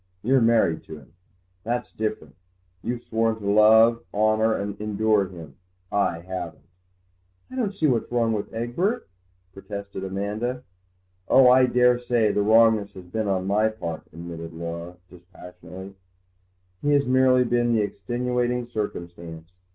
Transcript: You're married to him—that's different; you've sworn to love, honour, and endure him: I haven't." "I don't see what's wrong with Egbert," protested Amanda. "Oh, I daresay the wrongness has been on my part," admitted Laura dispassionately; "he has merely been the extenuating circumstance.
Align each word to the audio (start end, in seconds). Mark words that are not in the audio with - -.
You're 0.23 0.41
married 0.41 0.81
to 0.85 0.97
him—that's 0.97 1.91
different; 1.91 2.33
you've 2.81 3.03
sworn 3.03 3.35
to 3.37 3.47
love, 3.47 4.03
honour, 4.11 4.55
and 4.55 4.75
endure 4.81 5.27
him: 5.27 5.57
I 5.91 6.21
haven't." 6.21 6.65
"I 7.51 7.55
don't 7.55 7.71
see 7.75 7.85
what's 7.85 8.11
wrong 8.11 8.33
with 8.33 8.51
Egbert," 8.51 9.07
protested 9.53 10.03
Amanda. 10.03 10.63
"Oh, 11.27 11.47
I 11.51 11.67
daresay 11.67 12.31
the 12.31 12.41
wrongness 12.41 12.93
has 12.93 13.05
been 13.05 13.27
on 13.27 13.45
my 13.45 13.67
part," 13.69 14.01
admitted 14.11 14.53
Laura 14.53 14.97
dispassionately; 15.07 15.93
"he 16.81 16.93
has 16.93 17.05
merely 17.05 17.43
been 17.43 17.71
the 17.71 17.83
extenuating 17.83 18.65
circumstance. 18.65 19.51